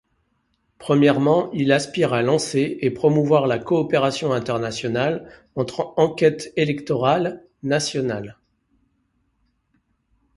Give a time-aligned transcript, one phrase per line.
[0.79, 8.35] Premièrement, il aspire à lancer et promouvoir la coopération internationale entre enquêtes électorales nationales.